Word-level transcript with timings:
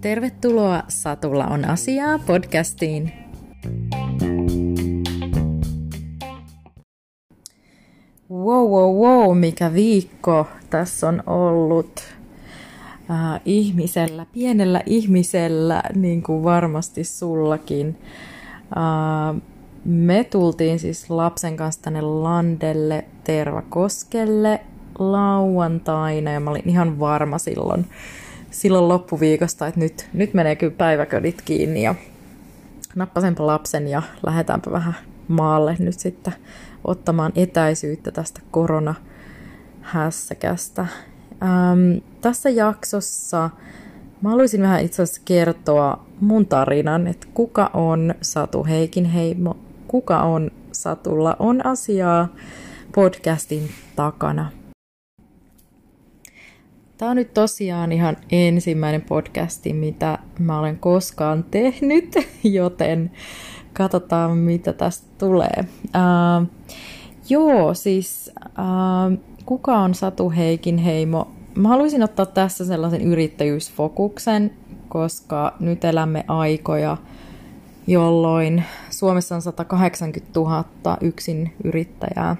Tervetuloa 0.00 0.82
Satulla 0.88 1.46
on 1.46 1.64
asiaa 1.64 2.18
podcastiin. 2.18 3.12
Wow, 8.30 8.70
wow, 8.70 8.96
wow, 8.96 9.38
mikä 9.38 9.74
viikko 9.74 10.46
tässä 10.70 11.08
on 11.08 11.22
ollut 11.26 12.00
äh, 13.10 13.40
ihmisellä, 13.44 14.26
pienellä 14.32 14.82
ihmisellä, 14.86 15.82
niin 15.94 16.22
kuin 16.22 16.44
varmasti 16.44 17.04
sullakin. 17.04 17.98
Äh, 18.76 19.42
me 19.84 20.24
tultiin 20.24 20.78
siis 20.78 21.10
lapsen 21.10 21.56
kanssa 21.56 21.82
tänne 21.82 22.00
Landelle 22.00 23.04
Tervakoskelle 23.24 24.60
lauantaina 24.98 26.32
ja 26.32 26.40
mä 26.40 26.50
olin 26.50 26.68
ihan 26.68 26.98
varma 26.98 27.38
silloin, 27.38 27.86
silloin 28.50 28.88
loppuviikosta, 28.88 29.66
että 29.66 29.80
nyt, 29.80 30.08
nyt 30.12 30.34
menee 30.34 30.56
kyllä 30.56 30.74
päiväködit 30.78 31.42
kiinni 31.42 31.82
ja 31.82 31.94
nappasenpa 32.94 33.46
lapsen 33.46 33.88
ja 33.88 34.02
lähdetäänpä 34.26 34.70
vähän 34.70 34.96
maalle 35.28 35.76
nyt 35.78 35.98
sitten 35.98 36.34
ottamaan 36.84 37.32
etäisyyttä 37.34 38.10
tästä 38.10 38.40
koronahässäkästä. 38.50 40.86
Ähm, 41.42 41.98
tässä 42.20 42.50
jaksossa 42.50 43.50
mä 44.22 44.30
haluaisin 44.30 44.62
vähän 44.62 44.84
itse 44.84 45.02
asiassa 45.02 45.22
kertoa 45.24 46.06
mun 46.20 46.46
tarinan, 46.46 47.06
että 47.06 47.26
kuka 47.34 47.70
on 47.74 48.14
Satu 48.20 48.64
Heikinheimo, 48.64 49.56
kuka 49.88 50.22
on 50.22 50.50
Satulla 50.72 51.36
on 51.38 51.66
asiaa 51.66 52.28
podcastin 52.94 53.70
takana. 53.96 54.50
Tämä 57.02 57.10
on 57.10 57.16
nyt 57.16 57.34
tosiaan 57.34 57.92
ihan 57.92 58.16
ensimmäinen 58.32 59.02
podcasti, 59.02 59.72
mitä 59.72 60.18
mä 60.38 60.58
olen 60.58 60.78
koskaan 60.78 61.44
tehnyt, 61.44 62.14
joten 62.44 63.10
katsotaan 63.72 64.36
mitä 64.38 64.72
tästä 64.72 65.06
tulee. 65.18 65.64
Uh, 65.84 66.46
joo, 67.28 67.74
siis 67.74 68.32
uh, 68.44 69.18
kuka 69.46 69.78
on 69.78 69.94
Satu 69.94 70.30
Heikin 70.30 70.78
heimo? 70.78 71.30
Mä 71.54 71.68
haluaisin 71.68 72.02
ottaa 72.02 72.26
tässä 72.26 72.64
sellaisen 72.64 73.02
yrittäjyysfokuksen, 73.02 74.54
koska 74.88 75.56
nyt 75.60 75.84
elämme 75.84 76.24
aikoja, 76.28 76.96
jolloin 77.86 78.64
Suomessa 78.90 79.34
on 79.34 79.42
180 79.42 80.40
000 80.40 80.64
yksin 81.00 81.54
yrittäjää. 81.64 82.36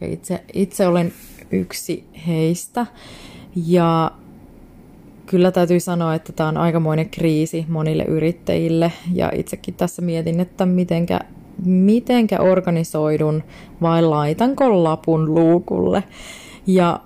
Ja 0.00 0.06
itse, 0.06 0.44
itse 0.52 0.86
olen 0.86 1.12
yksi 1.52 2.04
heistä. 2.26 2.86
Ja 3.66 4.10
kyllä 5.26 5.50
täytyy 5.50 5.80
sanoa, 5.80 6.14
että 6.14 6.32
tämä 6.32 6.48
on 6.48 6.56
aikamoinen 6.56 7.10
kriisi 7.10 7.66
monille 7.68 8.04
yrittäjille. 8.04 8.92
Ja 9.12 9.32
itsekin 9.34 9.74
tässä 9.74 10.02
mietin, 10.02 10.40
että 10.40 10.66
mitenkä, 10.66 11.20
mitenkä 11.64 12.40
organisoidun 12.40 13.42
vai 13.82 14.02
laitanko 14.02 14.84
lapun 14.84 15.34
luukulle. 15.34 16.04
Ja 16.66 17.00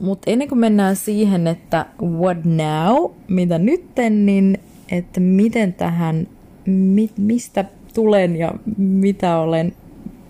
mutta 0.00 0.30
ennen 0.30 0.48
kuin 0.48 0.58
mennään 0.58 0.96
siihen, 0.96 1.46
että 1.46 1.86
what 2.02 2.38
now, 2.44 3.10
mitä 3.28 3.58
nytten, 3.58 4.26
niin 4.26 4.58
että 4.90 5.20
miten 5.20 5.72
tähän, 5.72 6.28
mi, 6.66 7.10
mistä 7.18 7.64
tulen 7.94 8.36
ja 8.36 8.52
mitä 8.76 9.38
olen 9.38 9.72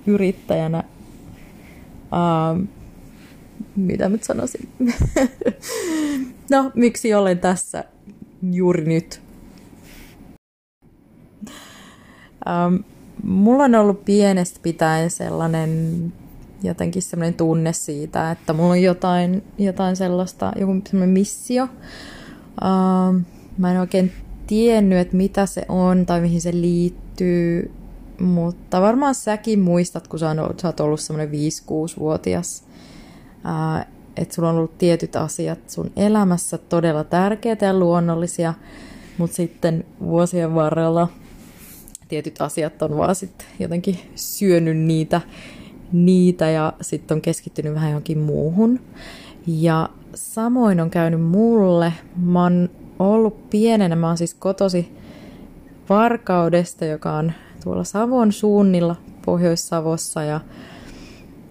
yrittäjänä, 0.06 0.84
mitä 3.76 4.08
nyt 4.08 4.22
sanoisin, 4.22 4.68
no 6.50 6.70
miksi 6.74 7.14
olen 7.14 7.38
tässä 7.38 7.84
juuri 8.52 8.84
nyt. 8.84 9.20
Um, 12.48 12.84
mulla 13.22 13.64
on 13.64 13.74
ollut 13.74 14.04
pienestä 14.04 14.60
pitäen 14.62 15.10
sellainen 15.10 16.12
jotenkin 16.62 17.02
sellainen 17.02 17.34
tunne 17.34 17.72
siitä, 17.72 18.30
että 18.30 18.52
mulla 18.52 18.70
on 18.70 18.82
jotain, 18.82 19.42
jotain 19.58 19.96
sellaista, 19.96 20.52
joku 20.60 20.72
sellainen 20.84 21.12
missio. 21.12 21.64
Uh, 21.64 23.20
mä 23.58 23.70
en 23.70 23.80
oikein 23.80 24.12
tiennyt, 24.46 24.98
että 24.98 25.16
mitä 25.16 25.46
se 25.46 25.66
on 25.68 26.06
tai 26.06 26.20
mihin 26.20 26.40
se 26.40 26.52
liittyy, 26.52 27.70
mutta 28.20 28.80
varmaan 28.80 29.14
säkin 29.14 29.60
muistat, 29.60 30.08
kun 30.08 30.18
sä, 30.18 30.30
on, 30.30 30.54
sä 30.62 30.68
oot 30.68 30.80
ollut 30.80 31.00
semmoinen 31.00 31.34
5-6-vuotias, 31.34 32.64
uh, 32.66 32.74
että 34.16 34.34
sulla 34.34 34.48
on 34.48 34.56
ollut 34.56 34.78
tietyt 34.78 35.16
asiat 35.16 35.70
sun 35.70 35.90
elämässä 35.96 36.58
todella 36.58 37.04
tärkeitä 37.04 37.66
ja 37.66 37.78
luonnollisia, 37.78 38.54
mutta 39.18 39.36
sitten 39.36 39.84
vuosien 40.00 40.54
varrella 40.54 41.08
tietyt 42.08 42.40
asiat 42.40 42.82
on 42.82 42.96
vaan 42.96 43.14
sitten 43.14 43.46
jotenkin 43.58 43.98
syönyt 44.14 44.76
niitä 44.76 45.20
niitä 45.92 46.50
ja 46.50 46.72
sitten 46.80 47.14
on 47.14 47.22
keskittynyt 47.22 47.74
vähän 47.74 47.90
johonkin 47.90 48.18
muuhun. 48.18 48.80
Ja 49.46 49.88
samoin 50.14 50.80
on 50.80 50.90
käynyt 50.90 51.22
mulle. 51.22 51.92
Mä 52.16 52.42
oon 52.42 52.70
ollut 52.98 53.50
pienenä, 53.50 53.96
mä 53.96 54.06
oon 54.06 54.18
siis 54.18 54.34
kotosi 54.34 54.96
Varkaudesta, 55.88 56.84
joka 56.84 57.12
on 57.12 57.32
tuolla 57.64 57.84
Savon 57.84 58.32
suunnilla 58.32 58.96
Pohjois-Savossa 59.26 60.22
ja, 60.22 60.40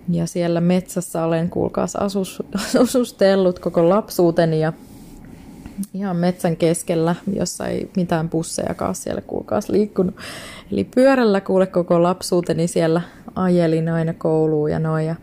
ja 0.10 0.28
siellä 0.28 0.62
metsässä 0.62 1.24
olen 1.24 1.50
kuulkaas 1.50 1.96
asus, 1.96 2.44
asustellut 2.84 3.60
koko 3.60 3.90
lapsuuteni 3.90 4.60
ja 4.60 4.74
ihan 5.94 6.16
metsän 6.16 6.58
keskellä, 6.58 7.16
jossa 7.36 7.68
ei 7.68 7.90
mitään 7.96 8.30
bussejakaan 8.30 8.96
siellä 8.96 9.22
kuulkaas 9.22 9.70
liikkunut. 9.70 10.16
Eli 10.72 10.84
pyörällä 10.84 11.42
kuule 11.42 11.68
koko 11.68 12.04
lapsuuteni 12.04 12.68
siellä 12.68 13.02
ajelin 13.36 13.90
aina 13.90 14.14
kouluun 14.14 14.72
ja 14.72 14.80
noin. 14.80 15.06
Ja, 15.06 15.16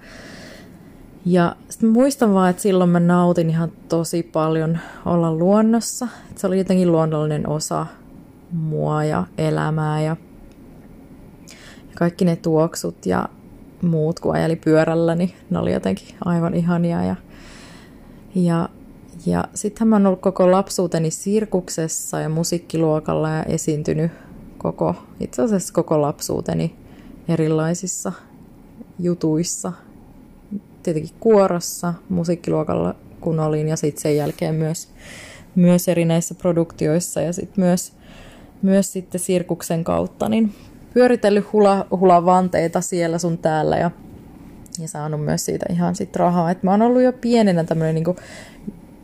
ja 1.27 1.57
sitten 1.69 1.89
muistan 1.89 2.35
vaan, 2.35 2.51
että 2.51 2.63
silloin 2.63 2.91
mä 2.91 3.01
nautin 3.01 3.51
ihan 3.51 3.73
tosi 3.89 4.23
paljon 4.23 4.79
olla 5.07 5.35
luonnossa. 5.35 6.09
Että 6.29 6.41
se 6.41 6.47
oli 6.47 6.59
jotenkin 6.59 6.93
luonnollinen 6.93 7.49
osa 7.49 7.87
mua 8.53 9.05
ja 9.05 9.25
elämää 9.39 10.03
ja, 10.03 10.17
ja 11.89 11.95
kaikki 11.95 12.25
ne 12.25 12.37
tuoksut 12.37 13.07
ja 13.07 13.29
muut, 13.83 14.21
kun 14.21 14.35
ajeli 14.35 14.57
pyörällä, 14.57 15.15
niin 15.15 15.33
ne 15.51 15.59
oli 15.59 15.73
jotenkin 15.73 16.09
aivan 16.25 16.55
ihania. 16.55 17.05
Ja, 17.05 17.17
ja, 18.35 18.69
ja 19.27 19.45
sittenhän 19.55 19.89
mä 19.89 19.97
oon 19.97 20.07
ollut 20.07 20.21
koko 20.21 20.51
lapsuuteni 20.51 21.11
sirkuksessa 21.11 22.21
ja 22.21 22.29
musiikkiluokalla 22.29 23.31
ja 23.31 23.43
esiintynyt 23.43 24.13
koko, 24.59 24.95
itse 25.21 25.43
asiassa 25.43 25.75
koko 25.75 26.03
lapsuuteni 26.03 26.75
erilaisissa 27.29 28.13
jutuissa. 28.99 29.73
Tietenkin 30.83 31.17
kuorossa, 31.21 31.95
musiikkiluokalla 32.09 32.95
kun 33.21 33.41
olin 33.41 33.69
ja 33.69 33.77
sitten 33.77 34.03
sen 34.03 34.17
jälkeen 34.17 34.55
myös, 34.55 34.89
myös 35.55 35.89
erinäisissä 35.89 36.35
produktioissa 36.35 37.21
ja 37.21 37.33
sitten 37.33 37.65
myös, 37.65 37.93
myös 38.63 38.93
sitten 38.93 39.21
sirkuksen 39.21 39.85
kautta, 39.85 40.29
niin 40.29 40.55
pyöritellyt 40.95 41.53
hula, 41.53 41.87
hulavanteita 41.91 42.81
siellä 42.81 43.19
sun 43.19 43.39
täällä 43.39 43.77
ja, 43.77 43.91
ja 44.79 44.89
saanut 44.89 45.25
myös 45.25 45.45
siitä 45.45 45.67
ihan 45.71 45.95
sit 45.95 46.17
rahaa. 46.17 46.51
Et 46.51 46.63
mä 46.63 46.71
oon 46.71 46.83
ollut 46.83 47.03
jo 47.03 47.13
pienenä 47.13 47.65
tämmöinen 47.65 47.95
niin 47.95 48.17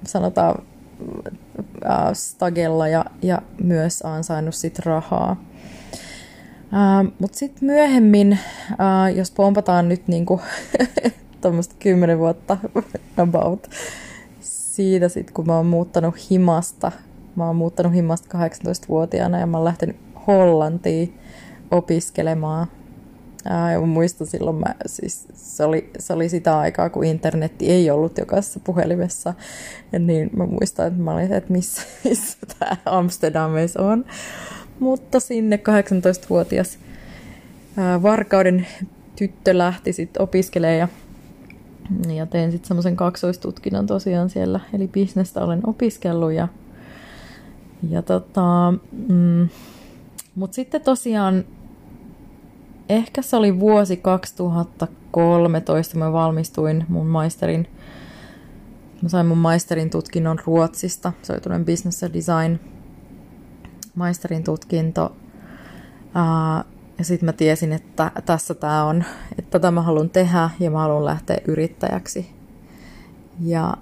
sanotaan 0.06 0.62
äh, 1.86 2.12
stagella 2.12 2.88
ja, 2.88 3.04
ja 3.22 3.42
myös 3.62 4.02
ansainnut 4.02 4.54
sit 4.54 4.78
rahaa. 4.78 5.36
Uh, 6.66 7.12
Mutta 7.18 7.38
sitten 7.38 7.66
myöhemmin, 7.66 8.38
uh, 8.70 9.16
jos 9.16 9.30
pompataan 9.30 9.88
nyt 9.88 10.08
niinku 10.08 10.40
tuommoista 11.40 11.74
kymmenen 11.78 12.18
vuotta 12.18 12.56
about 13.16 13.70
siitä 14.40 15.08
sitten, 15.08 15.34
kun 15.34 15.46
mä 15.46 15.56
oon 15.56 15.66
muuttanut 15.66 16.30
himasta. 16.30 16.92
Mä 17.36 17.46
oon 17.46 17.56
muuttanut 17.56 17.94
himasta 17.94 18.38
18-vuotiaana 18.38 19.38
ja 19.38 19.46
mä 19.46 19.56
oon 19.56 19.64
lähtenyt 19.64 19.96
Hollantiin 20.26 21.18
opiskelemaan. 21.70 22.66
Mä 23.80 23.86
muistan 23.86 24.26
silloin, 24.26 24.56
mä, 24.56 24.74
siis 24.86 25.26
se, 25.34 25.64
oli, 25.64 25.90
se 25.98 26.12
oli 26.12 26.28
sitä 26.28 26.58
aikaa, 26.58 26.90
kun 26.90 27.04
internetti 27.04 27.70
ei 27.70 27.90
ollut 27.90 28.18
jokaisessa 28.18 28.60
puhelimessa. 28.64 29.34
Niin 29.98 30.30
mä 30.36 30.46
muistan, 30.46 30.86
että 30.86 31.02
mä 31.02 31.12
olin, 31.12 31.32
että 31.32 31.52
missä, 31.52 31.82
missä 32.04 32.38
tämä 32.58 32.76
Amsterdamissa 32.84 33.82
on. 33.82 34.04
Mutta 34.80 35.20
sinne 35.20 35.56
18-vuotias 35.56 36.78
Varkauden 38.02 38.66
tyttö 39.16 39.58
lähti 39.58 39.92
sitten 39.92 40.22
opiskelemaan 40.22 40.78
ja, 40.78 40.88
ja 42.14 42.26
tein 42.26 42.52
sitten 42.52 42.68
semmoisen 42.68 42.96
kaksoistutkinnon 42.96 43.86
tosiaan 43.86 44.30
siellä, 44.30 44.60
eli 44.74 44.88
bisnestä 44.88 45.44
olen 45.44 45.60
opiskellut 45.66 46.32
ja, 46.32 46.48
ja 47.90 48.02
tota, 48.02 48.74
mm, 49.08 49.48
mutta 50.36 50.54
sitten 50.54 50.80
tosiaan 50.80 51.44
ehkä 52.88 53.22
se 53.22 53.36
oli 53.36 53.60
vuosi 53.60 53.96
2013, 53.96 55.98
mä 55.98 56.12
valmistuin 56.12 56.84
mun 56.88 57.06
maisterin, 57.06 57.68
mä 59.02 59.08
sain 59.08 59.26
mun 59.26 59.38
maisterin 59.38 59.90
tutkinnon 59.90 60.38
Ruotsista, 60.46 61.12
se 61.22 61.32
oli 61.32 61.40
tuollainen 61.40 61.66
business 61.66 62.04
design 62.12 62.60
maisterin 63.94 64.44
tutkinto. 64.44 65.16
Ja 66.98 67.04
sitten 67.04 67.26
mä 67.26 67.32
tiesin, 67.32 67.72
että 67.72 68.10
tässä 68.26 68.54
tämä 68.54 68.84
on, 68.84 69.04
että 69.38 69.50
tätä 69.50 69.70
mä 69.70 69.82
haluan 69.82 70.10
tehdä 70.10 70.50
ja 70.60 70.70
mä 70.70 70.78
haluan 70.78 71.04
lähteä 71.04 71.38
yrittäjäksi. 71.48 72.30
Ja 73.40 73.76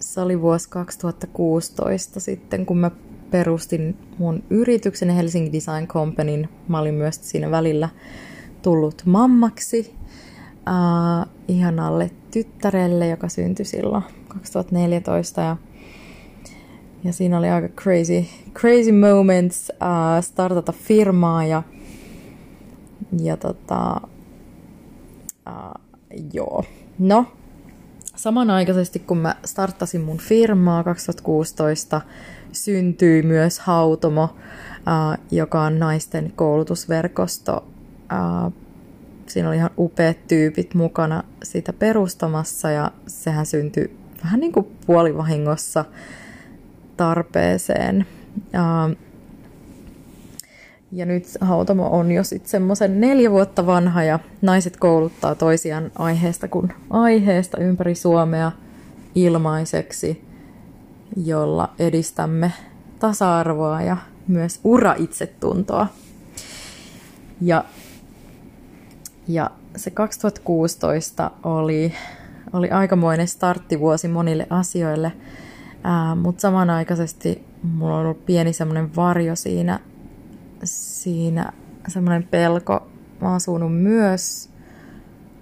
se 0.00 0.20
oli 0.20 0.40
vuosi 0.40 0.68
2016 0.68 2.20
sitten, 2.20 2.66
kun 2.66 2.78
mä 2.78 2.90
perustin 3.30 3.96
mun 4.18 4.42
yrityksen 4.50 5.10
Helsingin 5.10 5.52
Design 5.52 5.86
Companyn. 5.86 6.48
Mä 6.68 6.78
olin 6.78 6.94
myös 6.94 7.30
siinä 7.30 7.50
välillä 7.50 7.88
tullut 8.62 9.02
mammaksi 9.06 9.94
uh, 10.68 11.28
ihanalle 11.48 12.10
tyttärelle, 12.30 13.08
joka 13.08 13.28
syntyi 13.28 13.64
silloin 13.64 14.02
2014. 14.28 15.40
Ja, 15.40 15.56
ja 17.04 17.12
siinä 17.12 17.38
oli 17.38 17.48
aika 17.48 17.68
crazy, 17.68 18.24
crazy 18.54 18.92
moments 18.92 19.70
uh, 19.70 20.24
startata 20.24 20.72
firmaa 20.72 21.44
ja, 21.44 21.62
ja 23.22 23.36
tota, 23.36 24.00
uh, 25.48 25.82
joo. 26.32 26.64
No, 26.98 27.26
samanaikaisesti 28.16 28.98
kun 28.98 29.18
mä 29.18 29.36
starttasin 29.44 30.00
mun 30.00 30.18
firmaa 30.18 30.84
2016, 30.84 32.00
syntyi 32.52 33.22
myös 33.22 33.58
Hautomo, 33.58 34.36
joka 35.30 35.62
on 35.62 35.78
naisten 35.78 36.32
koulutusverkosto. 36.36 37.64
Siinä 39.26 39.48
oli 39.48 39.56
ihan 39.56 39.70
upeat 39.78 40.16
tyypit 40.28 40.74
mukana 40.74 41.22
sitä 41.42 41.72
perustamassa 41.72 42.70
ja 42.70 42.90
sehän 43.06 43.46
syntyi 43.46 43.96
vähän 44.24 44.40
niin 44.40 44.52
kuin 44.52 44.66
puolivahingossa 44.86 45.84
tarpeeseen. 46.96 48.06
Ja 50.92 51.06
nyt 51.06 51.24
Hautamo 51.40 51.86
on 51.86 52.12
jo 52.12 52.24
sitten 52.24 52.50
semmoisen 52.50 53.00
neljä 53.00 53.30
vuotta 53.30 53.66
vanha 53.66 54.02
ja 54.02 54.18
naiset 54.42 54.76
kouluttaa 54.76 55.34
toisiaan 55.34 55.90
aiheesta 55.98 56.48
kuin 56.48 56.72
aiheesta 56.90 57.58
ympäri 57.60 57.94
Suomea 57.94 58.52
ilmaiseksi, 59.14 60.27
jolla 61.16 61.72
edistämme 61.78 62.52
tasa-arvoa 62.98 63.82
ja 63.82 63.96
myös 64.28 64.60
ura-itsetuntoa. 64.64 65.86
Ja, 67.40 67.64
ja 69.28 69.50
se 69.76 69.90
2016 69.90 71.30
oli, 71.42 71.94
oli 72.52 72.70
aikamoinen 72.70 73.28
starttivuosi 73.28 74.08
monille 74.08 74.46
asioille, 74.50 75.12
mutta 76.22 76.40
samanaikaisesti 76.40 77.44
mulla 77.62 77.94
on 77.94 78.00
ollut 78.00 78.26
pieni 78.26 78.52
semmoinen 78.52 78.96
varjo 78.96 79.36
siinä 79.36 79.80
siinä 80.64 81.52
semmoinen 81.88 82.28
pelko 82.30 82.86
mä 83.20 83.34
asunut 83.34 83.82
myös 83.82 84.50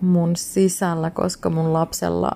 mun 0.00 0.36
sisällä, 0.36 1.10
koska 1.10 1.50
mun 1.50 1.72
lapsella 1.72 2.32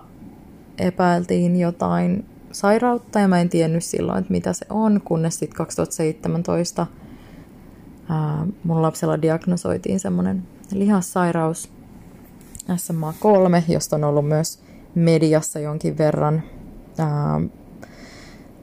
epäiltiin 0.78 1.60
jotain 1.60 2.26
sairautta 2.52 3.20
ja 3.20 3.28
mä 3.28 3.40
en 3.40 3.48
tiennyt 3.48 3.84
silloin, 3.84 4.18
että 4.18 4.32
mitä 4.32 4.52
se 4.52 4.66
on, 4.70 5.00
kunnes 5.04 5.38
sitten 5.38 5.56
2017 5.56 6.86
ää, 8.08 8.46
mun 8.64 8.82
lapsella 8.82 9.22
diagnosoitiin 9.22 10.00
semmoinen 10.00 10.42
lihassairaus 10.72 11.72
SMA3, 12.72 13.72
josta 13.72 13.96
on 13.96 14.04
ollut 14.04 14.28
myös 14.28 14.60
mediassa 14.94 15.58
jonkin 15.58 15.98
verran 15.98 16.42
ää, 16.98 17.40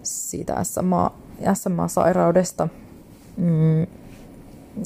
siitä 0.03 0.63
SMA, 0.63 1.11
SMA-sairaudesta. 1.53 2.67
Mm, 3.37 3.87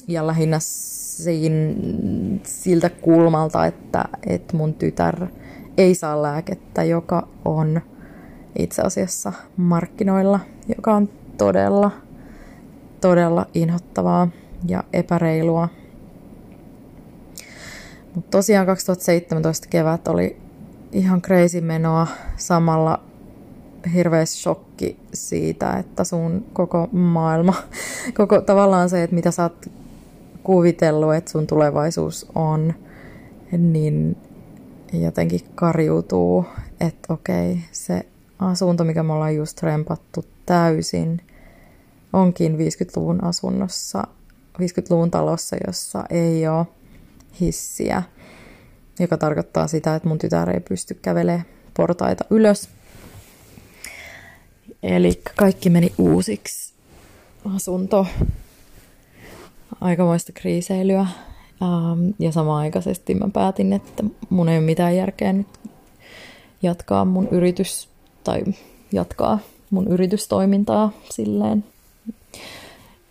ja 0.07 0.27
lähinnä 0.27 0.57
siinä, 0.59 1.73
siltä 2.43 2.89
kulmalta, 2.89 3.65
että, 3.65 4.05
että 4.27 4.57
mun 4.57 4.73
tytär 4.73 5.27
ei 5.77 5.95
saa 5.95 6.21
lääkettä, 6.21 6.83
joka 6.83 7.27
on 7.45 7.81
itse 8.59 8.81
asiassa 8.81 9.33
markkinoilla, 9.57 10.39
joka 10.75 10.95
on 10.95 11.09
todella, 11.37 11.91
todella 13.01 13.45
inhottavaa 13.53 14.27
ja 14.67 14.83
epäreilua. 14.93 15.69
Mutta 18.15 18.31
tosiaan 18.31 18.65
2017 18.65 19.67
kevät 19.69 20.07
oli 20.07 20.37
ihan 20.91 21.21
crazy 21.21 21.61
menoa 21.61 22.07
samalla 22.37 22.99
hirveä 23.93 24.25
shokki 24.25 24.97
siitä, 25.13 25.73
että 25.77 26.03
sun 26.03 26.45
koko 26.53 26.89
maailma, 26.91 27.53
koko 28.17 28.41
tavallaan 28.41 28.89
se, 28.89 29.03
että 29.03 29.15
mitä 29.15 29.31
sä 29.31 29.43
oot 29.43 29.69
kuvitellut, 30.43 31.13
että 31.13 31.31
sun 31.31 31.47
tulevaisuus 31.47 32.27
on, 32.35 32.73
niin 33.51 34.17
jotenkin 34.93 35.41
karjuutuu, 35.55 36.45
että 36.79 37.13
okei, 37.13 37.57
se 37.71 38.05
asunto, 38.41 38.83
mikä 38.83 39.03
me 39.03 39.13
ollaan 39.13 39.35
just 39.35 39.63
rempattu 39.63 40.25
täysin, 40.45 41.21
onkin 42.13 42.55
50-luvun 42.55 43.23
asunnossa, 43.23 44.03
50-luvun 44.61 45.11
talossa, 45.11 45.55
jossa 45.67 46.03
ei 46.09 46.47
ole 46.47 46.65
hissiä, 47.41 48.03
joka 48.99 49.17
tarkoittaa 49.17 49.67
sitä, 49.67 49.95
että 49.95 50.07
mun 50.07 50.19
tytär 50.19 50.49
ei 50.49 50.59
pysty 50.59 50.93
kävelemään 50.93 51.45
portaita 51.73 52.25
ylös. 52.29 52.69
Eli 54.83 55.21
kaikki 55.35 55.69
meni 55.69 55.93
uusiksi. 55.97 56.73
Asunto, 57.55 58.07
aikamoista 59.81 60.31
kriiseilyä. 60.31 60.99
Ähm, 61.61 62.09
ja 62.19 62.31
samaaikaisesti 62.31 63.15
mä 63.15 63.29
päätin, 63.33 63.73
että 63.73 64.03
mun 64.29 64.49
ei 64.49 64.57
ole 64.57 64.65
mitään 64.65 64.95
järkeä 64.95 65.33
nyt 65.33 65.47
jatkaa 66.61 67.05
mun 67.05 67.27
yritys 67.31 67.90
tai 68.23 68.43
jatkaa 68.91 69.39
mun 69.69 69.87
yritystoimintaa 69.87 70.91
silleen. 71.09 71.63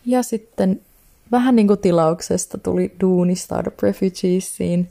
Ja 0.07 0.23
sitten 0.23 0.81
vähän 1.33 1.57
niin 1.57 1.67
kuin 1.67 1.79
tilauksesta 1.79 2.59
tuli 2.59 2.93
duuni 3.01 3.35
Startup 3.35 3.81
Refugeesiin 3.83 4.89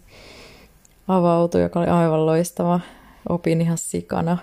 avautui, 1.07 1.61
joka 1.61 1.79
oli 1.79 1.87
aivan 1.87 2.25
loistava. 2.25 2.79
Opin 3.29 3.61
ihan 3.61 3.77
sikana. 3.77 4.37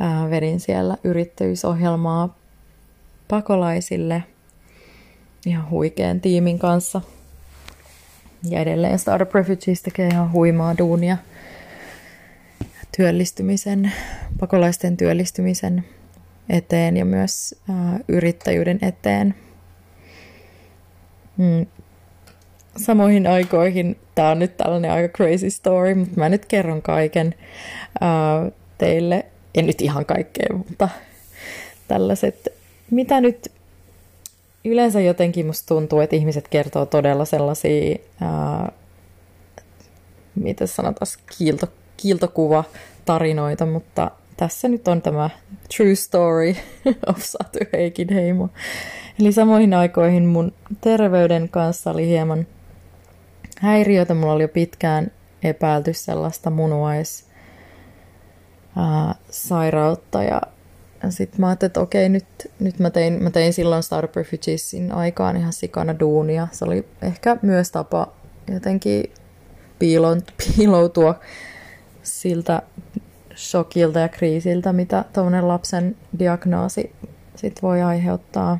Ää, 0.00 0.30
vedin 0.30 0.60
siellä 0.60 0.96
yrittäjyysohjelmaa 1.04 2.36
pakolaisille– 3.28 4.22
ihan 5.46 5.70
huikean 5.70 6.20
tiimin 6.20 6.58
kanssa. 6.58 7.00
Ja 8.48 8.60
edelleen 8.60 8.98
Startup 8.98 9.34
Refugees 9.34 9.82
tekee 9.82 10.08
ihan 10.08 10.32
huimaa 10.32 10.78
duunia 10.78 11.16
työllistymisen, 12.96 13.92
pakolaisten 14.40 14.96
työllistymisen 14.96 15.84
eteen 16.48 16.96
ja 16.96 17.04
myös 17.04 17.54
yrittäjyyden 18.08 18.78
eteen. 18.82 19.34
Mm. 21.36 21.66
Samoihin 22.76 23.26
aikoihin, 23.26 23.98
tämä 24.14 24.30
on 24.30 24.38
nyt 24.38 24.56
tällainen 24.56 24.90
aika 24.90 25.16
crazy 25.16 25.50
story, 25.50 25.94
mutta 25.94 26.20
mä 26.20 26.28
nyt 26.28 26.46
kerron 26.46 26.82
kaiken 26.82 27.34
teille. 28.78 29.26
En 29.54 29.66
nyt 29.66 29.80
ihan 29.80 30.06
kaikkea, 30.06 30.46
mutta 30.56 30.88
tällaiset, 31.88 32.48
mitä 32.90 33.20
nyt 33.20 33.52
yleensä 34.64 35.00
jotenkin 35.00 35.46
musta 35.46 35.74
tuntuu, 35.74 36.00
että 36.00 36.16
ihmiset 36.16 36.48
kertoo 36.48 36.86
todella 36.86 37.24
sellaisia, 37.24 37.96
ää, 38.20 38.72
mitä 40.34 40.66
sanotaan, 40.66 41.06
kiilto, 41.38 41.66
kiiltokuva 42.02 42.64
tarinoita, 43.04 43.66
mutta 43.66 44.10
tässä 44.36 44.68
nyt 44.68 44.88
on 44.88 45.02
tämä 45.02 45.30
true 45.76 45.94
story 45.94 46.54
of 47.10 47.18
Satu 47.18 47.58
Heimo. 48.14 48.48
Eli 49.20 49.32
samoihin 49.32 49.74
aikoihin 49.74 50.26
mun 50.26 50.52
terveyden 50.80 51.48
kanssa 51.48 51.90
oli 51.90 52.06
hieman 52.06 52.46
häiriötä. 53.60 54.14
Mulla 54.14 54.32
oli 54.32 54.42
jo 54.42 54.48
pitkään 54.48 55.10
epäilty 55.42 55.92
sellaista 55.92 56.50
munuais 56.50 57.26
sairautta 59.30 60.22
ja 60.22 60.40
sitten 61.10 61.40
mä 61.40 61.46
ajattelin, 61.46 61.68
että 61.68 61.80
okei, 61.80 62.08
nyt, 62.08 62.26
nyt 62.58 62.78
mä, 62.78 62.90
tein, 62.90 63.22
mä 63.22 63.30
tein 63.30 63.52
silloin 63.52 63.82
Startup 63.82 64.16
Refugeesin 64.16 64.92
aikaan 64.92 65.36
ihan 65.36 65.52
sikana 65.52 65.98
duunia. 66.00 66.48
Se 66.52 66.64
oli 66.64 66.88
ehkä 67.02 67.36
myös 67.42 67.70
tapa 67.70 68.12
jotenkin 68.52 69.12
piiloutua 69.78 71.20
siltä 72.02 72.62
shokilta 73.36 73.98
ja 73.98 74.08
kriisiltä, 74.08 74.72
mitä 74.72 75.04
tuommoinen 75.12 75.48
lapsen 75.48 75.96
diagnoosi 76.18 76.92
sit 77.36 77.62
voi 77.62 77.82
aiheuttaa. 77.82 78.58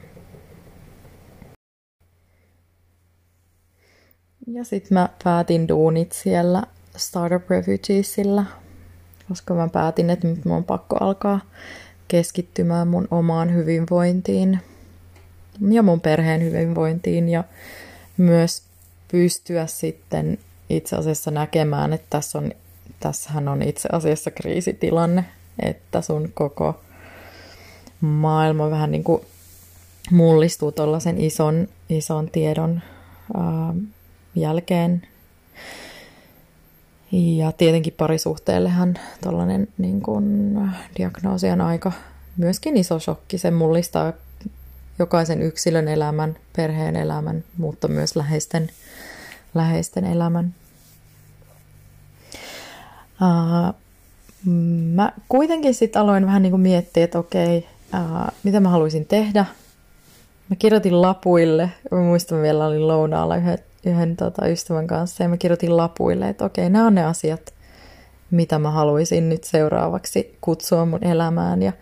ja 4.46 4.64
sitten 4.64 4.94
mä 4.94 5.08
päätin 5.24 5.68
duunit 5.68 6.12
siellä 6.12 6.62
Startup 6.96 7.50
Refugeesilla, 7.50 8.44
koska 9.28 9.54
mä 9.54 9.68
päätin, 9.68 10.10
että 10.10 10.28
nyt 10.28 10.44
mun 10.44 10.56
on 10.56 10.64
pakko 10.64 10.96
alkaa 11.00 11.40
keskittymään 12.08 12.88
mun 12.88 13.08
omaan 13.10 13.54
hyvinvointiin 13.54 14.58
ja 15.70 15.82
mun 15.82 16.00
perheen 16.00 16.42
hyvinvointiin 16.42 17.28
ja 17.28 17.44
myös 18.16 18.62
pystyä 19.10 19.66
sitten 19.66 20.38
itse 20.68 20.96
asiassa 20.96 21.30
näkemään, 21.30 21.92
että 21.92 22.06
tässä 22.10 22.38
on, 22.38 22.52
tässähän 23.02 23.48
on 23.48 23.62
itse 23.62 23.88
asiassa 23.92 24.30
kriisitilanne, 24.30 25.24
että 25.62 26.00
sun 26.00 26.30
koko 26.34 26.80
maailma 28.00 28.70
vähän 28.70 28.90
niin 28.90 29.04
kuin 29.04 29.22
mullistuu 30.10 30.72
tuollaisen 30.72 31.20
ison, 31.20 31.68
ison 31.88 32.30
tiedon 32.30 32.80
ää, 33.34 33.74
jälkeen. 34.34 35.02
Ja 37.12 37.52
tietenkin 37.52 37.94
parisuhteellehan 37.96 38.98
tuollainen 39.22 39.68
niin 39.78 40.02
diagnoosi 40.98 41.50
on 41.50 41.60
aika 41.60 41.92
myöskin 42.36 42.76
iso 42.76 42.98
shokki. 42.98 43.38
Se 43.38 43.50
mullistaa 43.50 44.12
jokaisen 44.98 45.42
yksilön 45.42 45.88
elämän, 45.88 46.36
perheen 46.56 46.96
elämän, 46.96 47.44
mutta 47.58 47.88
myös 47.88 48.16
läheisten, 48.16 48.70
läheisten 49.54 50.04
elämän. 50.04 50.54
Uh, 53.22 53.74
mä 54.94 55.12
kuitenkin 55.28 55.74
sitten 55.74 56.02
aloin 56.02 56.26
vähän 56.26 56.42
niin 56.42 56.50
kuin 56.50 56.60
miettiä, 56.60 57.04
että 57.04 57.18
okei, 57.18 57.66
uh, 57.94 58.32
mitä 58.42 58.60
mä 58.60 58.68
haluaisin 58.68 59.06
tehdä. 59.06 59.46
Mä 60.48 60.56
kirjoitin 60.56 61.02
lapuille, 61.02 61.70
mä 61.90 62.00
muistan 62.00 62.42
vielä 62.42 62.66
olin 62.66 62.88
lounaalla 62.88 63.36
yhden, 63.36 63.58
yhden 63.86 64.16
tota, 64.16 64.48
ystävän 64.48 64.86
kanssa 64.86 65.22
ja 65.22 65.28
mä 65.28 65.36
kirjoitin 65.36 65.76
lapuille, 65.76 66.28
että 66.28 66.44
okei, 66.44 66.70
nämä 66.70 66.86
on 66.86 66.94
ne 66.94 67.04
asiat, 67.04 67.54
mitä 68.30 68.58
mä 68.58 68.70
haluaisin 68.70 69.28
nyt 69.28 69.44
seuraavaksi 69.44 70.38
kutsua 70.40 70.86
mun 70.86 71.04
elämään. 71.04 71.62
Ja 71.62 71.72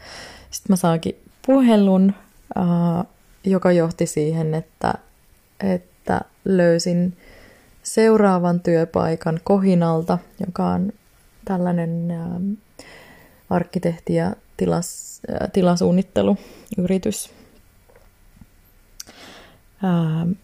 sitten 0.50 0.72
mä 0.72 0.76
saankin 0.76 1.22
puhelun, 1.46 2.14
uh, 2.58 3.04
joka 3.44 3.72
johti 3.72 4.06
siihen, 4.06 4.54
että, 4.54 4.94
että 5.60 6.20
löysin 6.44 7.16
seuraavan 7.82 8.60
työpaikan 8.60 9.40
Kohinalta, 9.44 10.18
joka 10.46 10.66
on 10.66 10.92
tällainen 11.44 12.08
uh, 12.10 12.40
arkkitehti- 13.50 14.14
ja 14.14 14.32
tilas, 14.56 15.20
uh, 15.28 15.36
tilasuunnitteluyritys. 15.52 17.30
Uh, 19.84 20.36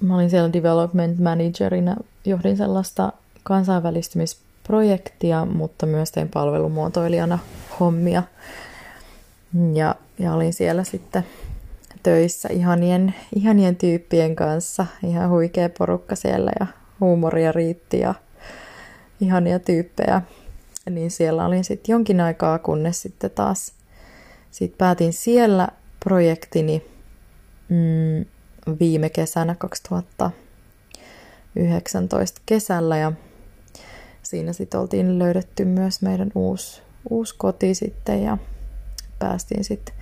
mä 0.00 0.14
olin 0.14 0.30
siellä 0.30 0.52
development 0.52 1.18
managerina, 1.18 1.96
johdin 2.24 2.56
sellaista 2.56 3.12
kansainvälistymisprojektia, 3.42 5.44
mutta 5.44 5.86
myös 5.86 6.12
tein 6.12 6.28
palvelumuotoilijana 6.28 7.38
hommia. 7.80 8.22
Ja, 9.72 9.94
ja 10.18 10.34
olin 10.34 10.52
siellä 10.52 10.84
sitten 10.84 11.24
töissä 12.02 12.48
ihanien, 12.52 13.14
ihanien 13.36 13.76
tyyppien 13.76 14.36
kanssa. 14.36 14.86
Ihan 15.06 15.30
huikea 15.30 15.68
porukka 15.78 16.16
siellä 16.16 16.52
ja 16.60 16.66
huumoria 17.00 17.52
riitti 17.52 18.00
ja 18.00 18.14
ihania 19.22 19.58
tyyppejä. 19.58 20.22
Niin 20.90 21.10
siellä 21.10 21.46
olin 21.46 21.64
sitten 21.64 21.92
jonkin 21.92 22.20
aikaa, 22.20 22.58
kunnes 22.58 23.02
sitten 23.02 23.30
taas 23.30 23.72
sit 24.50 24.78
päätin 24.78 25.12
siellä 25.12 25.68
projektini 26.04 26.84
mm, 27.68 28.24
viime 28.80 29.10
kesänä 29.10 29.54
2019 29.54 32.40
kesällä 32.46 32.96
ja 32.96 33.12
siinä 34.22 34.52
sitten 34.52 34.80
oltiin 34.80 35.18
löydetty 35.18 35.64
myös 35.64 36.02
meidän 36.02 36.30
uusi, 36.34 36.82
uusi 37.10 37.34
koti 37.38 37.74
sitten 37.74 38.22
ja 38.22 38.38
päästiin 39.18 39.64
sitten 39.64 39.94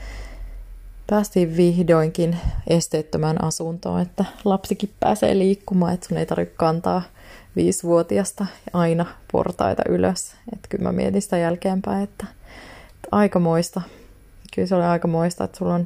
päästiin 1.11 1.57
vihdoinkin 1.57 2.37
esteettömään 2.67 3.45
asuntoon, 3.45 4.01
että 4.01 4.25
lapsikin 4.45 4.91
pääsee 5.01 5.39
liikkumaan, 5.39 5.95
että 5.95 6.09
sun 6.09 6.19
ei 6.19 6.27
tarvitse 6.27 6.55
kantaa 6.57 7.03
viisivuotiasta 7.57 8.47
aina 8.73 9.07
portaita 9.33 9.83
ylös. 9.89 10.35
Että 10.53 10.69
kyllä 10.69 10.85
mä 10.85 10.93
mietin 10.93 11.23
sitä 11.23 11.39
jälkeenpäin, 11.39 12.03
että, 12.03 12.27
että 12.95 13.09
aikamoista. 13.13 13.83
Kyllä 14.55 14.69
se 14.69 14.75
oli 14.75 14.85
aikamoista, 14.85 15.45
että 15.45 15.59
sulla 15.59 15.75
on 15.75 15.85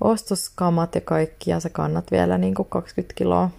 ostoskamat 0.00 0.94
ja 0.94 1.00
kaikki 1.00 1.50
ja 1.50 1.60
sä 1.60 1.70
kannat 1.70 2.10
vielä 2.10 2.38
niin 2.38 2.54
kuin 2.54 2.68
20 2.68 3.14
kiloa 3.14 3.50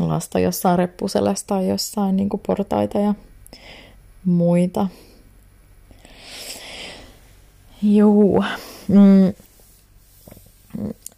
lasta 0.00 0.38
jossain 0.38 0.78
reppuselässä 0.78 1.46
tai 1.46 1.68
jossain 1.68 2.16
niin 2.16 2.28
kuin 2.28 2.40
portaita 2.46 2.98
ja 2.98 3.14
muita. 4.24 4.86
Juu. 7.82 8.44
Mm. 8.88 9.32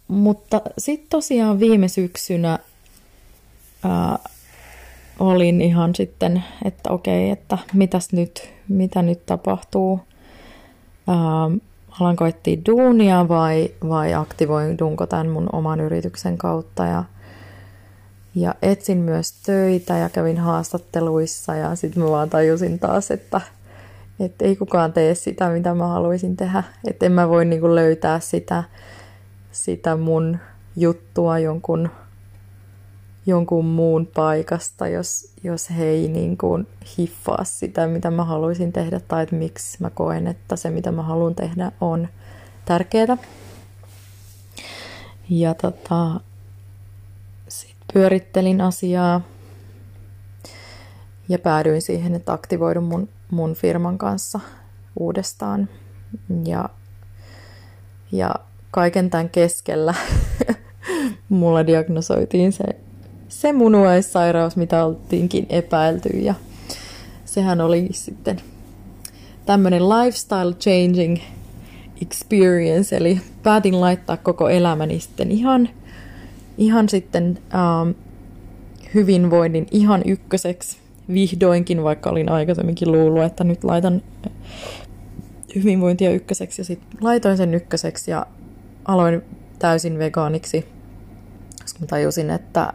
Mutta 0.07 0.61
sitten 0.77 1.09
tosiaan 1.09 1.59
viime 1.59 1.87
syksynä 1.87 2.59
ää, 3.83 4.19
olin 5.19 5.61
ihan 5.61 5.95
sitten, 5.95 6.43
että 6.65 6.89
okei, 6.89 7.29
että 7.29 7.57
mitäs 7.73 8.13
nyt, 8.13 8.53
mitä 8.69 9.01
nyt 9.01 9.25
tapahtuu. 9.25 9.99
Ää, 11.07 11.17
alanko 11.99 12.25
etsiä 12.25 12.57
duunia 12.65 13.27
vai, 13.27 13.71
vai 13.89 14.13
aktivoidunko 14.13 15.07
tämän 15.07 15.29
mun 15.29 15.49
oman 15.53 15.79
yrityksen 15.79 16.37
kautta 16.37 16.85
ja, 16.85 17.03
ja 18.35 18.55
etsin 18.61 18.97
myös 18.97 19.33
töitä 19.45 19.97
ja 19.97 20.09
kävin 20.09 20.37
haastatteluissa 20.37 21.55
ja 21.55 21.75
sitten 21.75 22.03
mä 22.03 22.09
vaan 22.09 22.29
tajusin 22.29 22.79
taas, 22.79 23.11
että, 23.11 23.41
että 24.19 24.45
ei 24.45 24.55
kukaan 24.55 24.93
tee 24.93 25.15
sitä, 25.15 25.49
mitä 25.49 25.73
mä 25.73 25.87
haluaisin 25.87 26.37
tehdä. 26.37 26.63
Että 26.87 27.05
en 27.05 27.11
mä 27.11 27.29
voi 27.29 27.45
niinku 27.45 27.75
löytää 27.75 28.19
sitä, 28.19 28.63
sitä 29.51 29.95
mun 29.95 30.37
juttua 30.75 31.39
jonkun, 31.39 31.89
jonkun 33.25 33.65
muun 33.65 34.07
paikasta, 34.15 34.87
jos, 34.87 35.33
jos 35.43 35.69
he 35.69 35.85
ei 35.85 36.07
niin 36.07 36.37
kuin 36.37 36.67
hiffaa 36.97 37.43
sitä, 37.43 37.87
mitä 37.87 38.11
mä 38.11 38.23
haluaisin 38.23 38.73
tehdä, 38.73 38.99
tai 38.99 39.23
että 39.23 39.35
miksi 39.35 39.77
mä 39.79 39.89
koen, 39.89 40.27
että 40.27 40.55
se, 40.55 40.69
mitä 40.69 40.91
mä 40.91 41.03
haluan 41.03 41.35
tehdä, 41.35 41.71
on 41.81 42.07
tärkeää. 42.65 43.17
Ja 45.29 45.53
tota, 45.53 46.19
sitten 47.47 47.85
pyörittelin 47.93 48.61
asiaa 48.61 49.21
ja 51.29 51.39
päädyin 51.39 51.81
siihen, 51.81 52.15
että 52.15 52.33
aktivoidun 52.33 52.83
mun, 52.83 53.09
mun 53.31 53.53
firman 53.53 53.97
kanssa 53.97 54.39
uudestaan. 54.99 55.69
Ja, 56.45 56.69
ja 58.11 58.35
kaiken 58.71 59.09
tämän 59.09 59.29
keskellä 59.29 59.93
mulla 61.29 61.67
diagnosoitiin 61.67 62.51
se, 62.51 62.63
se 63.41 63.53
munuaissairaus, 63.53 64.55
mitä 64.55 64.85
oltiinkin 64.85 65.45
epäilty. 65.49 66.09
Ja 66.09 66.33
sehän 67.25 67.61
oli 67.61 67.87
sitten 67.91 68.41
tämmöinen 69.45 69.89
lifestyle 69.89 70.53
changing 70.53 71.17
experience, 72.01 72.97
eli 72.97 73.19
päätin 73.43 73.81
laittaa 73.81 74.17
koko 74.17 74.49
elämäni 74.49 74.99
sitten 74.99 75.31
ihan, 75.31 75.69
ihan 76.57 76.89
sitten 76.89 77.39
um, 77.53 77.95
hyvinvoinnin 78.93 79.67
ihan 79.71 80.01
ykköseksi 80.05 80.77
vihdoinkin, 81.13 81.83
vaikka 81.83 82.09
olin 82.09 82.31
aikaisemminkin 82.31 82.91
luullut, 82.91 83.23
että 83.23 83.43
nyt 83.43 83.63
laitan 83.63 84.01
hyvinvointia 85.55 86.11
ykköseksi 86.11 86.61
ja 86.61 86.65
sitten 86.65 86.99
laitoin 87.01 87.37
sen 87.37 87.53
ykköseksi 87.53 88.11
ja 88.11 88.25
aloin 88.85 89.21
täysin 89.59 89.99
vegaaniksi, 89.99 90.74
mä 91.79 91.87
tajusin, 91.87 92.29
että 92.29 92.73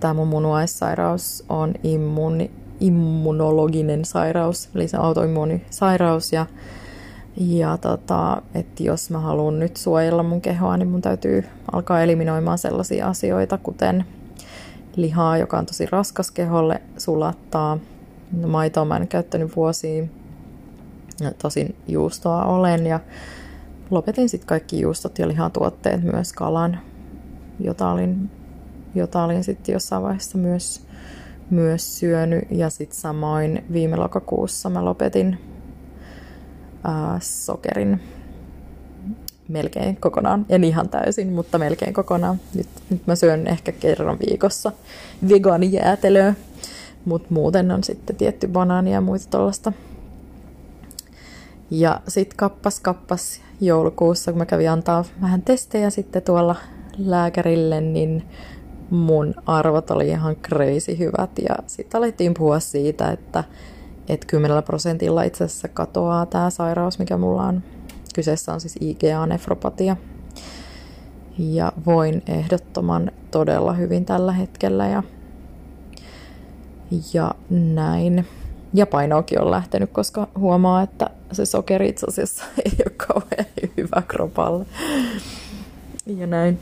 tämä 0.00 0.14
mun 0.14 0.28
munuaissairaus 0.28 1.44
on 1.48 1.74
immuuni, 1.82 2.50
immunologinen 2.80 4.04
sairaus, 4.04 4.68
eli 4.74 4.88
se 4.88 4.96
autoimmuunisairaus, 4.96 6.32
ja, 6.32 6.46
ja 7.36 7.76
tota, 7.76 8.42
että 8.54 8.82
jos 8.82 9.10
mä 9.10 9.18
haluan 9.18 9.58
nyt 9.58 9.76
suojella 9.76 10.22
mun 10.22 10.40
kehoa, 10.40 10.76
niin 10.76 10.88
mun 10.88 11.02
täytyy 11.02 11.44
alkaa 11.72 12.02
eliminoimaan 12.02 12.58
sellaisia 12.58 13.08
asioita, 13.08 13.58
kuten 13.58 14.04
lihaa, 14.96 15.38
joka 15.38 15.58
on 15.58 15.66
tosi 15.66 15.86
raskas 15.86 16.30
keholle, 16.30 16.82
sulattaa. 16.98 17.78
Maitoa 18.46 18.84
mä 18.84 18.96
en 18.96 19.08
käyttänyt 19.08 19.56
vuosiin, 19.56 20.10
tosin 21.42 21.76
juustoa 21.88 22.44
olen, 22.44 22.86
ja 22.86 23.00
lopetin 23.90 24.28
sitten 24.28 24.48
kaikki 24.48 24.80
juustot 24.80 25.18
ja 25.18 25.28
lihatuotteet, 25.28 26.02
myös 26.02 26.32
kalan, 26.32 26.78
jota 27.60 27.90
olin, 27.90 28.30
jota 28.94 29.24
olin 29.24 29.44
sitten 29.44 29.72
jossain 29.72 30.02
vaiheessa 30.02 30.38
myös, 30.38 30.86
myös 31.50 31.98
syönyt. 31.98 32.44
Ja 32.50 32.70
sitten 32.70 32.98
samoin 32.98 33.64
viime 33.72 33.96
lokakuussa 33.96 34.70
mä 34.70 34.84
lopetin 34.84 35.38
ää, 36.84 37.18
sokerin. 37.22 38.00
melkein 39.48 39.96
kokonaan. 39.96 40.46
En 40.48 40.64
ihan 40.64 40.88
täysin, 40.88 41.32
mutta 41.32 41.58
melkein 41.58 41.94
kokonaan. 41.94 42.40
Nyt, 42.54 42.68
nyt 42.90 43.06
mä 43.06 43.14
syön 43.14 43.46
ehkä 43.46 43.72
kerran 43.72 44.18
viikossa 44.26 44.72
vegaanijäätelöä, 45.28 46.34
mutta 47.04 47.28
muuten 47.30 47.70
on 47.70 47.84
sitten 47.84 48.16
tietty 48.16 48.48
banaania 48.48 48.92
ja 48.92 49.00
muita 49.00 49.26
tuollaista. 49.30 49.72
Ja 51.70 52.00
sitten 52.08 52.36
kappas 52.36 52.80
kappas 52.80 53.40
joulukuussa, 53.60 54.32
kun 54.32 54.38
mä 54.38 54.46
kävin 54.46 54.70
antaa 54.70 55.04
vähän 55.22 55.42
testejä 55.42 55.90
sitten 55.90 56.22
tuolla 56.22 56.56
lääkärille, 56.98 57.80
niin 57.80 58.24
mun 58.90 59.34
arvot 59.46 59.90
oli 59.90 60.08
ihan 60.08 60.36
crazy 60.36 60.98
hyvät. 60.98 61.30
Ja 61.48 61.56
sitten 61.66 61.98
alettiin 61.98 62.34
puhua 62.34 62.60
siitä, 62.60 63.10
että, 63.10 63.44
että 64.08 64.26
10 64.26 64.62
prosentilla 64.62 65.22
itse 65.22 65.44
asiassa 65.44 65.68
katoaa 65.68 66.26
tämä 66.26 66.50
sairaus, 66.50 66.98
mikä 66.98 67.16
mulla 67.16 67.42
on. 67.42 67.62
Kyseessä 68.14 68.52
on 68.52 68.60
siis 68.60 68.76
IgA-nefropatia. 68.80 69.96
Ja 71.38 71.72
voin 71.86 72.22
ehdottoman 72.26 73.10
todella 73.30 73.72
hyvin 73.72 74.04
tällä 74.04 74.32
hetkellä 74.32 74.86
ja, 74.86 75.02
ja 77.12 77.34
näin. 77.50 78.26
Ja 78.74 78.86
painoakin 78.86 79.40
on 79.40 79.50
lähtenyt, 79.50 79.90
koska 79.90 80.28
huomaa, 80.38 80.82
että 80.82 81.10
se 81.32 81.46
sokeri 81.46 81.88
itse 81.88 82.06
asiassa 82.08 82.44
ei 82.64 82.72
ole 82.86 82.94
kauhean 82.96 83.46
hyvä 83.76 84.02
kropalle. 84.08 84.66
Ja 86.06 86.26
näin. 86.26 86.58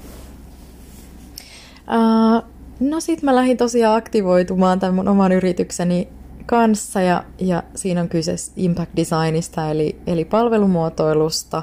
Uh, 1.88 2.44
no 2.80 3.00
sit 3.00 3.22
mä 3.22 3.34
lähdin 3.34 3.56
tosiaan 3.56 3.96
aktivoitumaan 3.96 4.78
tämän 4.78 4.94
mun 4.94 5.08
oman 5.08 5.32
yritykseni 5.32 6.08
kanssa 6.46 7.00
ja, 7.00 7.24
ja 7.38 7.62
siinä 7.74 8.00
on 8.00 8.08
kyse 8.08 8.34
impact 8.56 8.90
designista 8.96 9.70
eli, 9.70 9.98
eli 10.06 10.24
palvelumuotoilusta, 10.24 11.62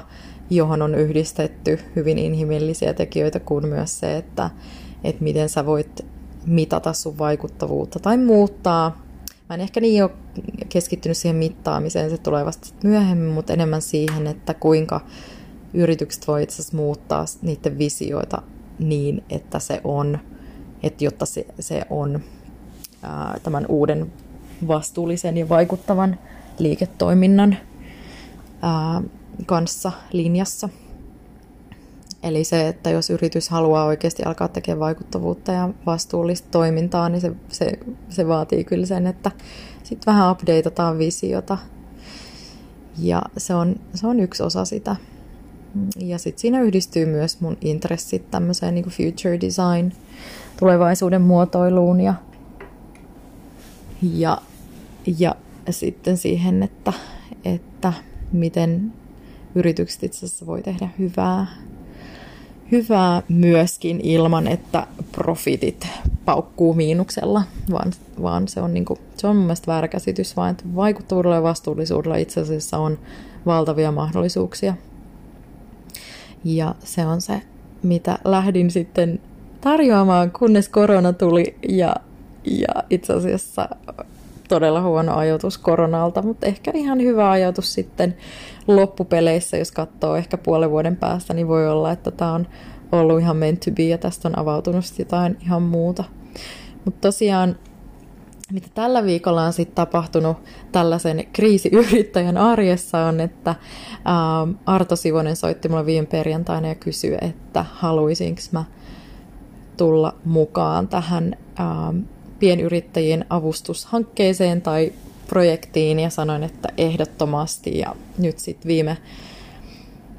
johon 0.50 0.82
on 0.82 0.94
yhdistetty 0.94 1.78
hyvin 1.96 2.18
inhimillisiä 2.18 2.94
tekijöitä 2.94 3.40
kuin 3.40 3.68
myös 3.68 4.00
se, 4.00 4.16
että, 4.16 4.50
että 5.04 5.24
miten 5.24 5.48
sä 5.48 5.66
voit 5.66 6.06
mitata 6.46 6.92
sun 6.92 7.18
vaikuttavuutta 7.18 7.98
tai 7.98 8.16
muuttaa. 8.16 9.02
Mä 9.48 9.54
en 9.54 9.60
ehkä 9.60 9.80
niin 9.80 10.04
ole 10.04 10.10
keskittynyt 10.68 11.16
siihen 11.16 11.36
mittaamiseen, 11.36 12.10
se 12.10 12.18
tulee 12.18 12.44
vasta 12.44 12.68
myöhemmin, 12.84 13.32
mutta 13.32 13.52
enemmän 13.52 13.82
siihen, 13.82 14.26
että 14.26 14.54
kuinka 14.54 15.00
yritykset 15.74 16.28
voi 16.28 16.42
itse 16.42 16.54
asiassa 16.54 16.76
muuttaa 16.76 17.24
niiden 17.42 17.78
visioita 17.78 18.42
niin, 18.78 19.24
että 19.30 19.58
se 19.58 19.80
on, 19.84 20.18
että 20.82 21.04
jotta 21.04 21.26
se, 21.26 21.46
se 21.60 21.82
on 21.90 22.20
ää, 23.02 23.40
tämän 23.42 23.66
uuden 23.68 24.12
vastuullisen 24.68 25.36
ja 25.36 25.48
vaikuttavan 25.48 26.18
liiketoiminnan 26.58 27.56
ää, 28.62 29.02
kanssa 29.46 29.92
linjassa. 30.12 30.68
Eli 32.22 32.44
se, 32.44 32.68
että 32.68 32.90
jos 32.90 33.10
yritys 33.10 33.48
haluaa 33.48 33.84
oikeasti 33.84 34.22
alkaa 34.22 34.48
tekemään 34.48 34.80
vaikuttavuutta 34.80 35.52
ja 35.52 35.68
vastuullista 35.86 36.48
toimintaa, 36.50 37.08
niin 37.08 37.20
se, 37.20 37.32
se, 37.48 37.78
se 38.08 38.28
vaatii 38.28 38.64
kyllä 38.64 38.86
sen, 38.86 39.06
että 39.06 39.30
sitten 39.82 40.12
vähän 40.12 40.30
updateataan 40.30 40.98
visiota. 40.98 41.58
Ja 42.98 43.22
se 43.36 43.54
on, 43.54 43.76
se 43.94 44.06
on 44.06 44.20
yksi 44.20 44.42
osa 44.42 44.64
sitä. 44.64 44.96
Ja 45.98 46.18
sitten 46.18 46.40
siinä 46.40 46.60
yhdistyy 46.60 47.06
myös 47.06 47.40
mun 47.40 47.56
intressit 47.60 48.30
tämmöiseen 48.30 48.74
niin 48.74 48.84
future 48.84 49.40
design, 49.40 49.92
tulevaisuuden 50.60 51.22
muotoiluun 51.22 52.00
ja, 52.00 52.14
ja, 54.02 54.38
ja 55.18 55.34
sitten 55.70 56.16
siihen, 56.16 56.62
että, 56.62 56.92
että 57.44 57.92
miten 58.32 58.92
yritykset 59.54 60.02
itse 60.02 60.26
asiassa 60.26 60.46
voi 60.46 60.62
tehdä 60.62 60.88
hyvää, 60.98 61.46
hyvää 62.72 63.22
myöskin 63.28 64.00
ilman, 64.02 64.48
että 64.48 64.86
profitit 65.12 65.86
paukkuu 66.24 66.74
miinuksella, 66.74 67.42
vaan, 67.70 67.92
vaan 68.22 68.48
se, 68.48 68.60
on 68.60 68.74
niin 68.74 68.84
kuin, 68.84 69.00
se 69.16 69.26
on 69.26 69.36
mun 69.36 69.44
mielestä 69.44 69.72
väärä 69.72 69.88
käsitys, 69.88 70.36
vaan 70.36 70.50
että 70.50 70.64
vaikuttavuudella 70.74 71.36
ja 71.36 71.42
vastuullisuudella 71.42 72.16
itse 72.16 72.40
asiassa 72.40 72.78
on 72.78 72.98
valtavia 73.46 73.92
mahdollisuuksia 73.92 74.74
ja 76.44 76.74
se 76.78 77.06
on 77.06 77.20
se, 77.20 77.42
mitä 77.82 78.18
lähdin 78.24 78.70
sitten 78.70 79.20
tarjoamaan, 79.60 80.30
kunnes 80.30 80.68
korona 80.68 81.12
tuli 81.12 81.56
ja, 81.68 81.96
ja 82.44 82.82
itse 82.90 83.12
asiassa 83.12 83.68
todella 84.48 84.82
huono 84.82 85.16
ajoitus 85.16 85.58
koronalta, 85.58 86.22
mutta 86.22 86.46
ehkä 86.46 86.70
ihan 86.74 87.00
hyvä 87.00 87.30
ajoitus 87.30 87.74
sitten 87.74 88.16
loppupeleissä, 88.66 89.56
jos 89.56 89.72
katsoo 89.72 90.16
ehkä 90.16 90.38
puolen 90.38 90.70
vuoden 90.70 90.96
päästä, 90.96 91.34
niin 91.34 91.48
voi 91.48 91.68
olla, 91.68 91.92
että 91.92 92.10
tämä 92.10 92.32
on 92.32 92.46
ollut 92.92 93.20
ihan 93.20 93.36
meant 93.36 93.60
to 93.60 93.70
be 93.70 93.82
ja 93.82 93.98
tästä 93.98 94.28
on 94.28 94.38
avautunut 94.38 94.84
jotain 94.98 95.36
ihan 95.42 95.62
muuta. 95.62 96.04
Mutta 96.84 97.00
tosiaan 97.00 97.56
mitä 98.52 98.68
tällä 98.74 99.04
viikolla 99.04 99.44
on 99.44 99.52
sitten 99.52 99.74
tapahtunut 99.74 100.36
tällaisen 100.72 101.24
kriisiyrittäjän 101.32 102.38
arjessa 102.38 102.98
on, 102.98 103.20
että 103.20 103.50
ähm, 103.50 104.56
Arto 104.66 104.96
Sivonen 104.96 105.36
soitti 105.36 105.68
mulle 105.68 105.86
viime 105.86 106.06
perjantaina 106.06 106.68
ja 106.68 106.74
kysyi, 106.74 107.16
että 107.20 107.64
haluaisinko 107.72 108.40
mä 108.52 108.64
tulla 109.76 110.14
mukaan 110.24 110.88
tähän 110.88 111.36
ähm, 111.60 111.98
pienyrittäjien 112.38 113.24
avustushankkeeseen 113.30 114.62
tai 114.62 114.92
projektiin 115.28 116.00
ja 116.00 116.10
sanoin, 116.10 116.42
että 116.42 116.68
ehdottomasti. 116.78 117.78
Ja 117.78 117.96
nyt 118.18 118.38
sitten 118.38 118.68
viime 118.68 118.98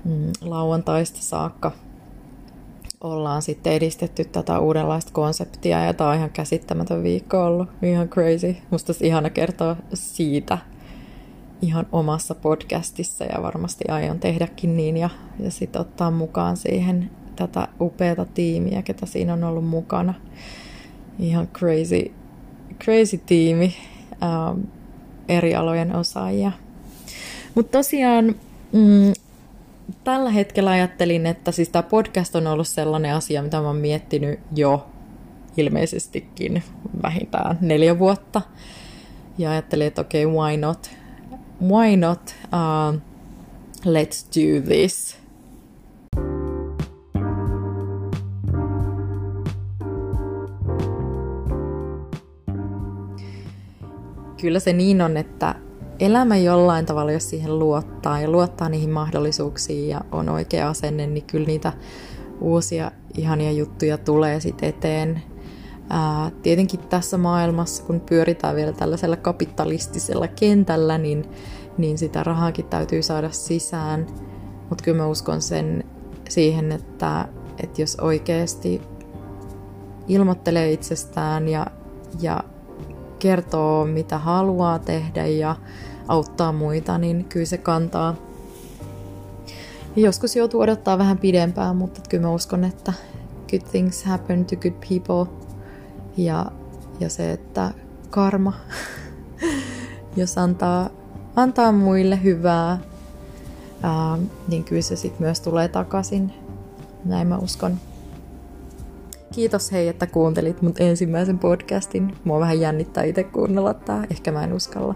mm, 0.06 0.32
lauantaista 0.42 1.22
saakka 1.22 1.72
ollaan 3.06 3.42
sitten 3.42 3.74
edistetty 3.74 4.26
tätä 4.26 4.60
uudenlaista 4.60 5.12
konseptia 5.12 5.86
ja 5.86 5.94
tämä 5.94 6.10
on 6.10 6.16
ihan 6.16 6.30
käsittämätön 6.30 7.04
viikko 7.04 7.46
ollut, 7.46 7.70
ihan 7.82 8.10
crazy. 8.10 8.56
Musta 8.70 8.92
olisi 8.92 9.08
ihana 9.08 9.30
kertoa 9.30 9.76
siitä 9.94 10.58
ihan 11.62 11.88
omassa 11.92 12.36
podcastissa 12.36 13.26
ja 13.26 13.42
varmasti 13.42 13.86
aion 13.90 14.20
tehdäkin 14.20 14.78
niin 14.78 14.98
ja, 14.98 15.10
ja 15.40 15.52
sitten 15.52 15.82
ottaa 15.82 16.12
mukaan 16.12 16.58
siihen 16.58 17.10
tätä 17.36 17.68
upeata 17.82 18.26
tiimiä, 18.26 18.82
ketä 18.82 19.06
siinä 19.06 19.34
on 19.34 19.44
ollut 19.44 19.68
mukana. 19.68 20.14
Ihan 21.20 21.48
crazy, 21.48 22.12
crazy 22.84 23.18
tiimi, 23.26 23.76
ähm, 24.24 24.62
eri 25.30 25.56
alojen 25.56 25.96
osaajia. 25.96 26.52
Mutta 27.56 27.78
tosiaan 27.78 28.36
mm, 28.72 29.14
tällä 30.04 30.30
hetkellä 30.30 30.70
ajattelin, 30.72 31.26
että 31.26 31.52
siis 31.52 31.70
tämä 31.70 31.84
podcast 31.84 32.36
on 32.36 32.48
ollut 32.48 32.68
sellainen 32.68 33.16
asia, 33.16 33.44
mitä 33.44 33.62
mä 33.62 33.68
oon 33.68 33.76
miettinyt 33.76 34.40
jo 34.56 34.88
ilmeisestikin 35.58 36.64
vähintään 37.04 37.58
neljä 37.62 38.00
vuotta. 38.00 38.42
Ja 39.38 39.52
ajattelin, 39.52 39.88
että 39.88 40.02
okei, 40.02 40.26
okay, 40.26 40.38
why 40.38 40.58
not? 40.58 40.90
Why 41.62 41.98
not? 41.98 42.36
Uh, 42.46 43.02
let's 43.86 44.28
do 44.36 44.62
this. 44.68 45.18
Kyllä 54.42 54.60
se 54.60 54.74
niin 54.74 55.02
on, 55.02 55.18
että 55.18 55.56
elämä 56.00 56.38
jollain 56.38 56.86
tavalla, 56.86 57.12
jos 57.12 57.30
siihen 57.30 57.60
luottaa 57.60 58.20
ja 58.20 58.30
luottaa 58.30 58.70
niihin 58.70 58.90
mahdollisuuksiin 58.90 59.90
ja 59.90 60.02
on 60.12 60.30
oikea 60.30 60.70
asenne, 60.70 61.08
niin 61.08 61.26
kyllä 61.26 61.48
niitä 61.48 61.74
uusia 62.42 62.92
ihania 63.18 63.52
juttuja 63.52 63.98
tulee 63.98 64.40
sitten 64.40 64.70
eteen. 64.70 65.22
Ää, 65.90 66.32
tietenkin 66.44 66.80
tässä 66.80 67.18
maailmassa, 67.18 67.84
kun 67.84 68.00
pyöritään 68.00 68.56
vielä 68.56 68.74
tällaisella 68.74 69.16
kapitalistisella 69.16 70.28
kentällä, 70.28 70.98
niin, 70.98 71.26
niin 71.78 71.98
sitä 71.98 72.24
rahaakin 72.24 72.66
täytyy 72.66 73.02
saada 73.02 73.32
sisään. 73.32 74.08
Mutta 74.70 74.84
kyllä 74.84 74.98
mä 74.98 75.08
uskon 75.08 75.42
sen 75.42 75.84
siihen, 76.30 76.72
että, 76.72 77.28
että 77.64 77.82
jos 77.82 77.98
oikeasti 78.02 78.82
ilmoittelee 80.08 80.72
itsestään 80.72 81.48
ja, 81.48 81.68
ja 82.22 82.44
kertoo, 83.20 83.86
mitä 83.86 84.18
haluaa 84.18 84.80
tehdä 84.80 85.26
ja 85.26 85.56
auttaa 86.08 86.52
muita, 86.52 86.98
niin 86.98 87.26
kyllä 87.26 87.46
se 87.46 87.58
kantaa. 87.58 88.16
Joskus 89.96 90.36
joutuu 90.36 90.62
odottaa 90.62 90.98
vähän 90.98 91.18
pidempään, 91.18 91.76
mutta 91.76 92.02
kyllä 92.10 92.28
mä 92.28 92.34
uskon, 92.34 92.64
että 92.64 92.94
good 93.50 93.62
things 93.72 94.04
happen 94.04 94.46
to 94.46 94.56
good 94.56 94.74
people. 94.90 95.34
Ja, 96.18 96.46
ja 97.00 97.10
se, 97.10 97.32
että 97.32 97.72
karma, 98.10 98.54
jos 100.18 100.38
antaa, 100.38 100.90
antaa 101.36 101.72
muille 101.72 102.24
hyvää, 102.24 102.78
ää, 103.84 104.18
niin 104.48 104.64
kyllä 104.64 104.82
se 104.82 104.96
sitten 104.96 105.22
myös 105.22 105.42
tulee 105.42 105.68
takaisin. 105.68 106.34
Näin 107.06 107.28
mä 107.28 107.38
uskon. 107.38 107.78
Kiitos 109.36 109.72
hei, 109.72 109.88
että 109.88 110.08
kuuntelit 110.08 110.62
mun 110.62 110.74
ensimmäisen 110.80 111.40
podcastin. 111.40 112.16
Mua 112.24 112.40
vähän 112.40 112.60
jännittää 112.60 113.04
itse 113.04 113.24
kuunnella 113.24 113.74
tää. 113.74 114.04
Ehkä 114.10 114.32
mä 114.32 114.44
en 114.44 114.54
uskalla, 114.54 114.96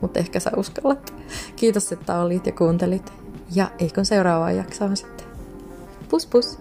mutta 0.00 0.18
ehkä 0.18 0.40
sä 0.40 0.50
uskallat. 0.56 1.14
Kiitos, 1.56 1.92
että 1.92 2.20
olit 2.20 2.46
ja 2.46 2.52
kuuntelit. 2.52 3.12
Ja 3.54 3.70
eikö 3.78 4.04
seuraavaan 4.04 4.56
jaksoon 4.56 4.96
sitten. 4.96 5.26
Pus 6.08 6.26
pus! 6.26 6.58